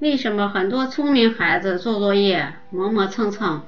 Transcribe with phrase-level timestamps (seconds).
[0.00, 3.62] 为什么很多聪明孩子做作业磨磨蹭蹭？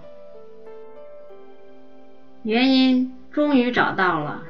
[2.44, 4.44] 原因终于找到了。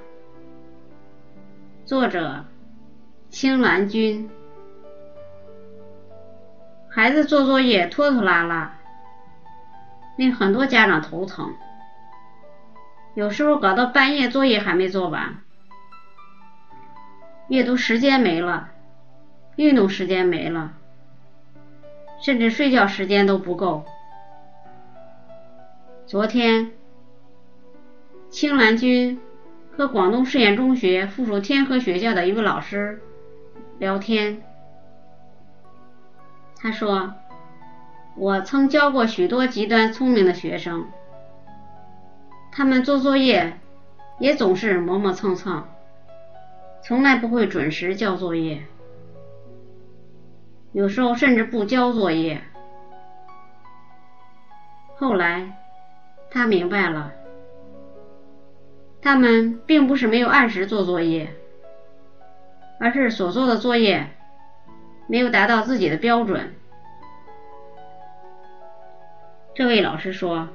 [1.86, 2.44] 作者：
[3.30, 4.28] 青兰君。
[6.90, 8.76] 孩子做作业拖拖拉拉，
[10.18, 11.54] 令很多家长头疼。
[13.14, 15.38] 有时候搞到半夜，作业还没做完，
[17.48, 18.68] 阅读时间没了，
[19.56, 20.74] 运动时间没了。
[22.20, 23.84] 甚至睡觉时间都不够。
[26.06, 26.72] 昨天，
[28.28, 29.20] 青兰君
[29.76, 33.00] 和广东实验中学附属天河学校的一位老师
[33.78, 34.42] 聊天，
[36.56, 37.14] 他说
[38.18, 40.88] ：“我曾教过许多极端聪明的学生，
[42.52, 43.58] 他们做作业
[44.18, 45.64] 也总是磨磨蹭蹭，
[46.82, 48.62] 从来不会准时交作业。”
[50.72, 52.42] 有时候甚至不交作业。
[54.96, 55.56] 后来
[56.30, 57.12] 他明白了，
[59.02, 61.34] 他们并不是没有按时做作业，
[62.78, 64.10] 而是所做的作业
[65.08, 66.54] 没有达到自己的标准。
[69.54, 70.48] 这位老师说，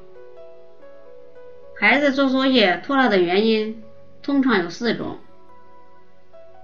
[1.78, 3.84] 孩子做作业拖拉的原因
[4.24, 5.18] 通常有四种：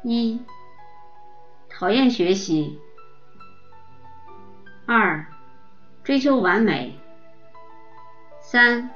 [0.03, 0.39] 一、
[1.69, 2.79] 讨厌学习。
[4.94, 5.25] 二、
[6.03, 6.95] 追求完美；
[8.42, 8.89] 三、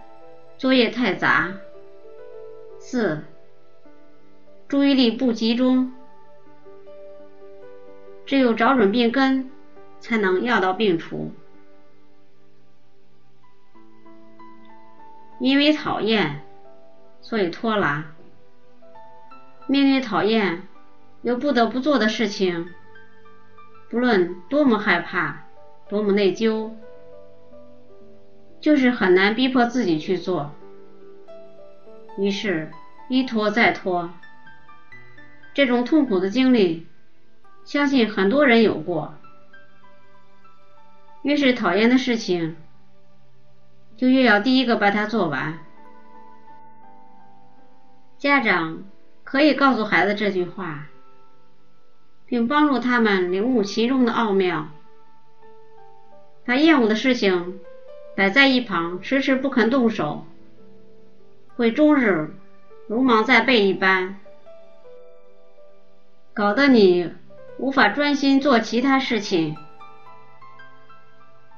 [0.58, 1.54] 作业太杂；
[2.78, 3.24] 四、
[4.68, 5.94] 注意力不集中。
[8.26, 9.50] 只有找准病根，
[10.02, 11.34] 才能药到病除。
[15.40, 16.42] 因为讨厌，
[17.22, 18.04] 所以拖拉。
[19.66, 20.68] 面对讨厌
[21.22, 22.74] 又不得不做的事情，
[23.90, 25.45] 不论多么害怕。
[25.88, 26.72] 多么内疚，
[28.60, 30.52] 就是很难逼迫自己去做，
[32.18, 32.72] 于是，
[33.08, 34.10] 一拖再拖。
[35.54, 36.88] 这种痛苦的经历，
[37.64, 39.14] 相信很多人有过。
[41.22, 42.56] 越是讨厌的事情，
[43.96, 45.60] 就越要第一个把它做完。
[48.18, 48.84] 家长
[49.24, 50.88] 可以告诉孩子这句话，
[52.26, 54.70] 并帮助他们领悟其中的奥妙。
[56.46, 57.60] 把厌恶的事情
[58.16, 60.26] 摆在一旁，迟迟不肯动手，
[61.56, 62.36] 会终日
[62.88, 64.18] 如芒在背一般，
[66.34, 67.12] 搞得你
[67.58, 69.58] 无法专心做其他事情，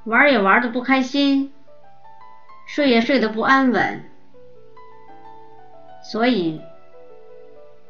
[0.06, 1.54] 玩也玩的不开心，
[2.66, 4.06] 睡也睡得不安稳。
[6.02, 6.62] 所以，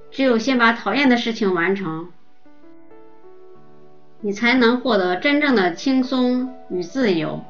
[0.09, 2.11] 只有先把讨厌的事情完成。
[4.19, 7.43] 你才能获得真正的轻松与自由，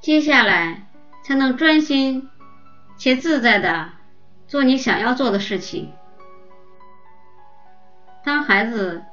[0.00, 0.82] 接下来
[1.24, 2.28] 才能专心
[2.96, 3.90] 且自在的
[4.48, 5.92] 做你想要做的事情。
[8.24, 9.04] 当孩子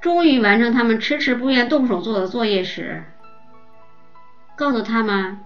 [0.00, 3.04] 终于完成他们迟迟不愿动手做的作业时，
[4.56, 5.38] 告诉他们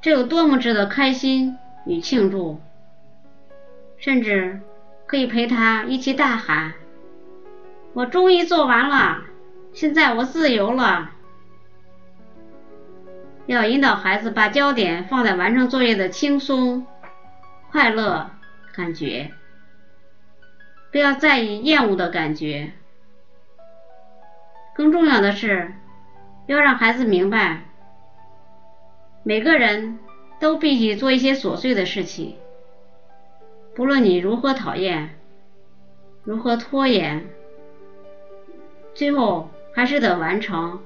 [0.00, 1.56] 这有多么值得开心
[1.86, 2.60] 与庆祝，
[3.96, 4.60] 甚至
[5.06, 6.74] 可以陪他一起大喊。
[7.96, 9.22] 我终于做完了，
[9.72, 11.12] 现在我自由了。
[13.46, 16.86] 要引导孩子把焦点放在完成作业的轻松、
[17.70, 18.32] 快乐
[18.74, 19.30] 感觉，
[20.92, 22.72] 不要在意厌恶的感觉。
[24.74, 25.72] 更重要的是，
[26.48, 27.62] 要让孩子明白，
[29.22, 29.98] 每个人
[30.38, 32.36] 都必须做一些琐碎的事情，
[33.74, 35.18] 不论你如何讨厌，
[36.24, 37.26] 如何拖延。
[38.96, 40.82] 最后还是得完成，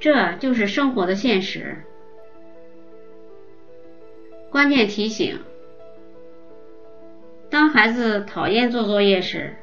[0.00, 1.84] 这就是生活的现实。
[4.50, 5.38] 关键提醒：
[7.48, 9.56] 当孩子讨厌做作业时，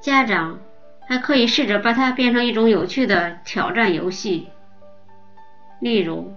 [0.00, 0.58] 家长
[1.08, 4.48] 还可以试着把它变成一种有趣的挑战游戏，
[5.80, 6.34] 例如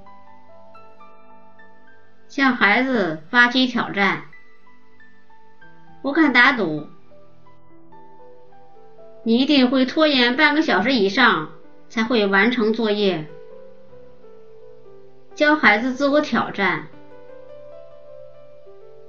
[2.28, 4.26] 向孩子发起挑战。
[6.04, 6.88] 我看打赌。
[9.24, 11.50] 你一定会拖延半个小时以上
[11.90, 13.28] 才会完成作业。
[15.36, 16.88] 教孩子自我挑战，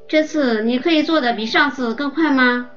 [0.06, 2.70] 这次你可以做的比上次更快吗？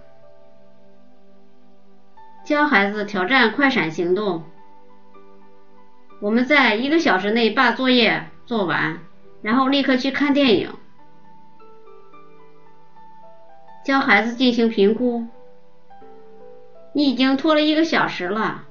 [2.46, 4.44] 教孩子挑战快闪行动，
[6.20, 9.00] 我们在一个小时内把作业做完，
[9.42, 10.70] 然后立刻去看电影。
[13.86, 15.28] 教孩子进行评估。
[16.94, 18.64] 你已经拖了一个小时了，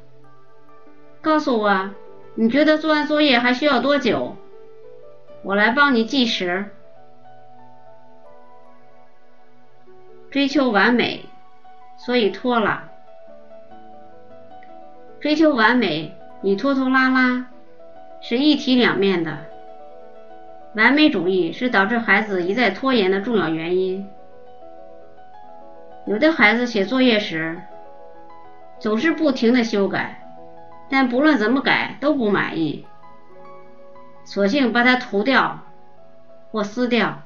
[1.21, 1.91] 告诉我，
[2.37, 4.37] 你觉得做完作业还需要多久？
[5.43, 6.67] 我来帮你计时。
[10.31, 11.27] 追求完美，
[11.99, 12.85] 所以拖了。
[15.21, 17.47] 追求完美，你拖拖拉拉，
[18.21, 19.37] 是一体两面的。
[20.75, 24.09] 完美主义是导致孩子一再拖延的重要原因。
[26.07, 27.61] 有的孩子写作业时，
[28.83, 30.21] 总是不停的修改，
[30.91, 32.85] 但不论怎么改都不满意，
[34.25, 35.61] 索性把它涂掉
[36.51, 37.23] 或撕掉，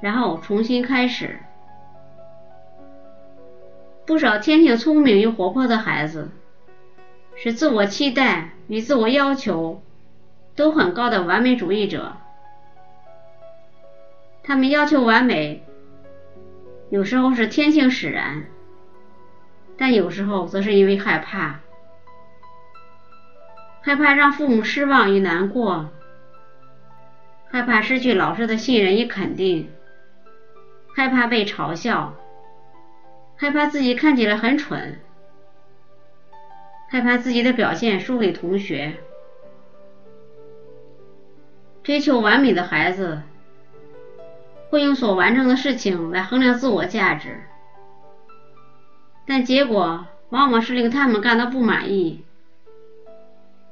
[0.00, 1.40] 然后重新开始。
[4.06, 6.30] 不少天性聪明又活泼的孩子，
[7.34, 9.82] 是自我期待与自我要求
[10.54, 12.12] 都很高的完美主义者。
[14.44, 15.64] 他们要求完美，
[16.88, 18.44] 有时候是天性使然。
[19.76, 21.60] 但有时候则是因为害怕，
[23.82, 25.90] 害怕让父母失望与难过，
[27.50, 29.70] 害怕失去老师的信任与肯定，
[30.94, 32.14] 害怕被嘲笑，
[33.36, 35.00] 害怕自己看起来很蠢，
[36.88, 38.94] 害怕自己的表现输给同学。
[41.82, 43.22] 追求完美的孩子，
[44.70, 47.42] 会用所完成的事情来衡量自我价值。
[49.26, 52.22] 但结果往往是令他们感到不满意，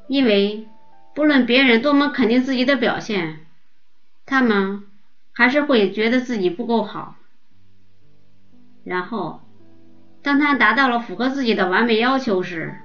[0.08, 0.66] 因为
[1.14, 3.40] 不论别人多么肯定自己的表现，
[4.24, 4.84] 他们
[5.32, 7.16] 还是会觉得自己不够好。
[8.84, 9.40] 然后，
[10.22, 12.76] 当他达到了符合自己的完美要求时，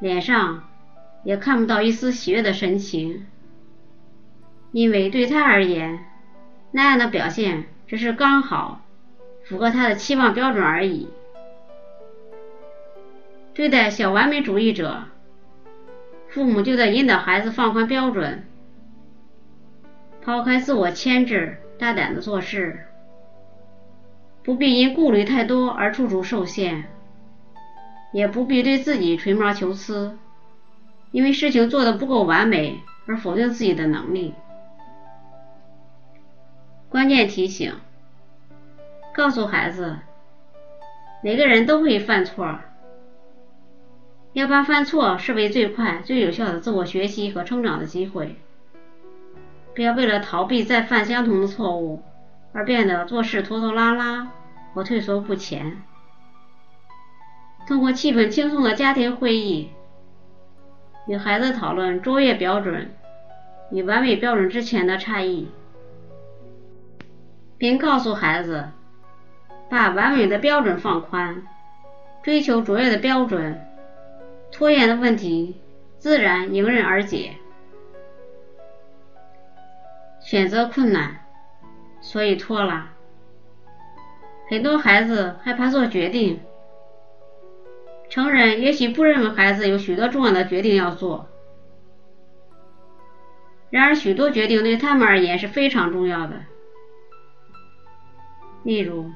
[0.00, 0.64] 脸上
[1.24, 3.26] 也看不到一丝喜悦的神情，
[4.72, 6.04] 因为对他而言，
[6.72, 8.82] 那样的表现只是刚好
[9.44, 11.08] 符合他的期望标准而已。
[13.56, 15.04] 对待小完美主义者，
[16.28, 18.44] 父母就在引导孩子放宽标准，
[20.20, 22.86] 抛开自我牵制，大胆的做事，
[24.44, 26.84] 不必因顾虑太多而处处受限，
[28.12, 30.18] 也不必对自己吹毛求疵，
[31.10, 34.34] 因为事情做得不够完美而否定自己的能力。
[36.90, 37.72] 关键提醒：
[39.14, 39.96] 告诉孩子，
[41.22, 42.58] 每个人都会犯错。
[44.36, 48.36] 要把犯错视为最快、最有效的自我学习和成长的机会，
[49.74, 52.02] 不要为了逃避再犯相同的错误
[52.52, 54.30] 而变得做事拖拖拉拉
[54.74, 55.82] 或退缩不前。
[57.66, 59.70] 通过气氛轻松的家庭会议，
[61.08, 62.94] 与孩子讨论卓越标准
[63.70, 65.48] 与完美标准之前的差异，
[67.56, 68.68] 并告诉孩子，
[69.70, 71.42] 把完美的标准放宽，
[72.22, 73.58] 追求卓越的标准。
[74.56, 75.60] 拖延的问题
[75.98, 77.34] 自然迎刃而解。
[80.18, 81.26] 选择困难，
[82.00, 82.92] 所以拖了。
[84.48, 86.40] 很多孩子害怕做决定，
[88.08, 91.28] 成人也许不认为孩子有许多重要的决定要做，
[93.68, 96.36] 然而许多决定对他们而言是非常重要的。
[98.62, 99.10] 例如，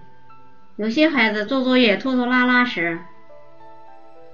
[0.76, 2.98] 有些孩子做作业拖拖拉拉时，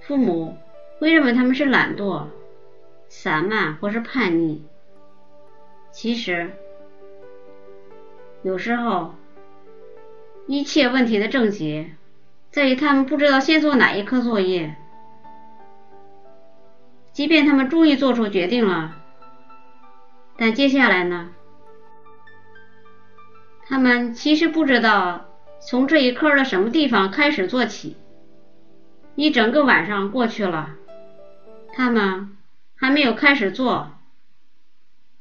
[0.01, 0.59] 父母。
[0.99, 2.27] 会认为他们是懒惰、
[3.09, 4.65] 散漫或是叛逆。
[5.91, 6.51] 其实，
[8.43, 9.15] 有时候
[10.47, 11.91] 一切问题的症结
[12.51, 14.77] 在于他们不知道先做哪一科作业。
[17.13, 18.97] 即便他们终于做出决定了，
[20.37, 21.31] 但接下来呢？
[23.67, 25.27] 他们其实不知道
[25.59, 27.97] 从这一科的什么地方开始做起。
[29.15, 30.75] 一整个晚上过去了。
[31.77, 32.31] 他们
[32.75, 33.91] 还没有开始做，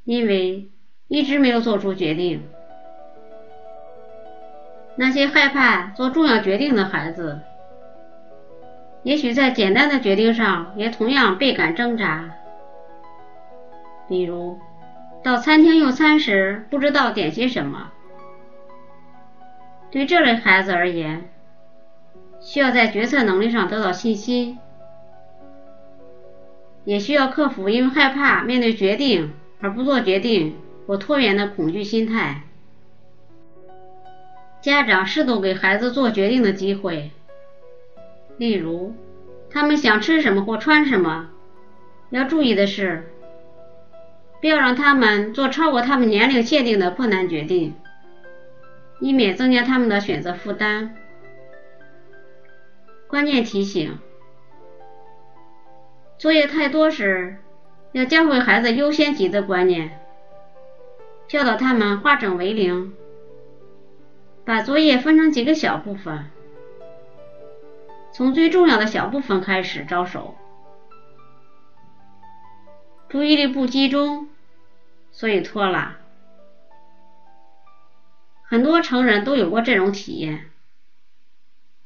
[0.04, 0.70] 因为
[1.06, 2.48] 一直没有做出决定。
[4.96, 7.40] 那些害怕做重要决定的孩子，
[9.02, 12.30] 也许在简单的决定上也同样倍感挣扎。
[14.08, 14.58] 比如，
[15.22, 17.92] 到餐厅用餐时不知道点些什么。
[19.90, 21.28] 对这类孩子而言，
[22.40, 24.58] 需要在决策能力上得到信心。
[26.86, 32.44] 也需要克服因为害怕面对决定而不做决定或拖延的恐惧心态。
[34.62, 37.10] 家长适度给孩子做决定的机会，
[38.38, 38.94] 例如
[39.50, 41.28] 他们想吃什么或穿什么。
[42.10, 43.08] 要注意的是，
[44.40, 47.74] 不要让他们做超过他们年龄限定的困难决定，
[49.00, 50.94] 以免增加他们的选择负担。
[53.08, 53.98] 关键提醒。
[56.18, 57.36] 作业太多时，
[57.92, 60.00] 要教会孩子优先级的观念，
[61.28, 62.94] 教导他们化整为零，
[64.44, 66.30] 把作业分成几个小部分，
[68.12, 70.34] 从最重要的小部分开始着手。
[73.10, 74.28] 注意力不集中，
[75.12, 75.96] 所以拖拉。
[78.42, 80.50] 很多成人都有过这种体验。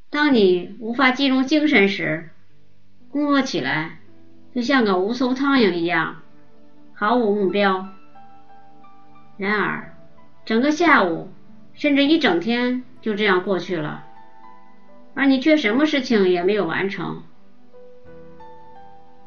[0.09, 2.31] 当你无法集中精神时，
[3.11, 3.99] 工作起来
[4.55, 6.23] 就像个无头苍蝇一样，
[6.93, 7.87] 毫无目标。
[9.37, 9.95] 然而，
[10.45, 11.31] 整个下午
[11.73, 14.05] 甚至一整天就这样过去了，
[15.15, 17.23] 而你却什么事情也没有完成。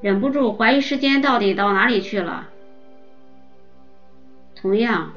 [0.01, 2.49] 忍不住怀疑时间到底到哪里去了。
[4.55, 5.13] 同样，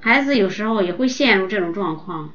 [0.00, 2.30] 孩子有时候也会陷入这种状况，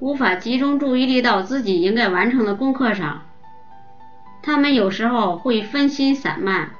[0.00, 3.22] 无法集中注意力到自己应该完成的功课上。
[4.48, 6.70] 他们有时候会分心散漫，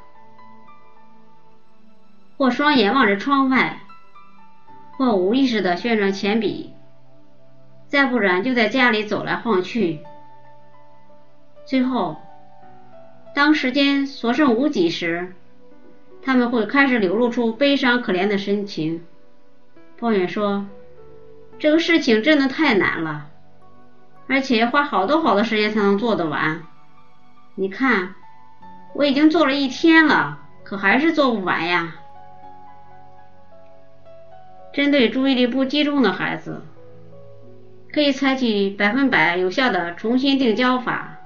[2.38, 3.80] 或双眼望着窗外，
[4.96, 6.72] 或无意识的旋转铅笔，
[7.86, 10.00] 再不然就在家里走来晃去。
[11.66, 12.16] 最后，
[13.34, 15.34] 当时间所剩无几时，
[16.22, 19.04] 他们会开始流露出悲伤可怜的神情，
[20.00, 20.64] 抱怨说
[21.60, 23.26] ：“这个事情真的太难了，
[24.26, 26.62] 而且花好多好多时间才能做得完。
[27.60, 28.14] 你看，
[28.94, 31.96] 我已经做了一天了，可还是做不完呀。”
[34.72, 36.62] 针对注意力不集中的孩子，
[37.92, 41.16] 可以采取百分百有效的重新定焦法。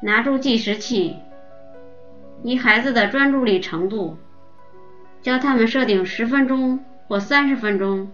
[0.00, 1.16] 拿出计时器，
[2.42, 4.18] 以孩子的专注力程度，
[5.22, 8.10] 教他们设定十分钟或三十分钟，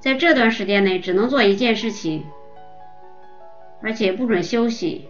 [0.00, 2.24] 在这段时间内只能做一件事情，
[3.82, 5.08] 而且不准休息。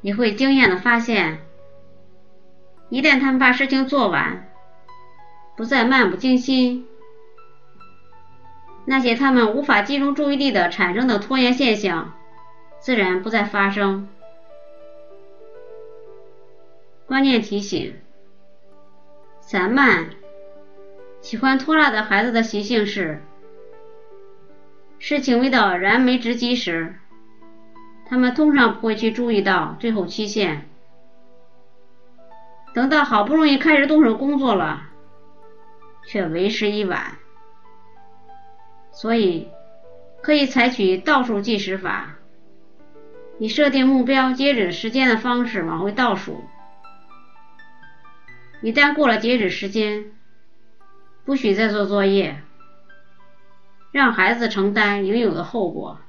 [0.00, 1.38] 你会惊艳的发现，
[2.88, 4.48] 一旦他们把事情做完，
[5.56, 6.86] 不再漫不经心，
[8.84, 12.14] 那些他们无法集中注意力的产生的拖延现象。
[12.80, 14.08] 自然不再发生。
[17.06, 17.94] 关键提醒：
[19.40, 20.10] 散漫、
[21.20, 23.22] 喜欢拖拉的孩子的习性是，
[25.04, 26.94] 事情未到燃眉之急时，
[28.06, 30.68] 他们通常不会去注意到最后期限。
[32.72, 34.84] 等到好不容易开始动手工作了，
[36.06, 37.16] 却为时已晚。
[38.92, 39.48] 所以，
[40.22, 42.14] 可以采取倒数计时法。
[43.40, 46.44] 以设定目标截止时间的方式往回倒数，
[48.60, 50.12] 一旦过了截止时间，
[51.24, 52.40] 不许再做作业，
[53.92, 56.01] 让孩子承担应有的后果。